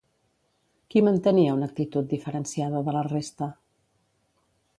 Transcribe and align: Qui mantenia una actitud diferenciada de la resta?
Qui 0.93 1.03
mantenia 1.07 1.53
una 1.57 1.69
actitud 1.73 2.09
diferenciada 2.15 2.83
de 2.89 2.97
la 2.97 3.05
resta? 3.11 3.53